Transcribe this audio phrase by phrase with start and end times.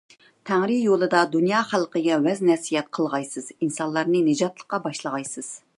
[0.49, 5.55] تەڭرى يولىدا دۇنيا خەلقىگە ۋەز- نەسىھەت قىلغايسىز، ئىنسانلارنى نىجاتلىققا باشلىغايسىز.